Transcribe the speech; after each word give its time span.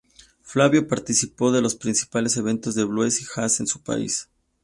Flávio 0.41 0.87
participó 0.87 1.51
de 1.51 1.61
los 1.61 1.75
principales 1.75 2.35
eventos 2.35 2.73
de 2.73 2.85
blues 2.85 3.21
y 3.21 3.25
jazz 3.35 3.59
en 3.59 3.67
su 3.67 3.83
país. 3.83 4.27